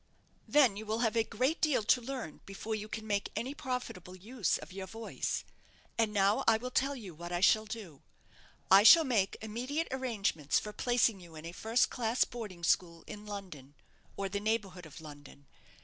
[0.47, 4.15] "Then you will have a great deal to learn before you can make any profitable
[4.15, 5.43] use of your voice.
[5.95, 8.01] And now I will tell you what I shall do.
[8.71, 13.27] I shall make immediate arrangements for placing you in a first class boarding school in
[13.27, 13.75] London,
[14.17, 15.45] or the neighbourhood of London.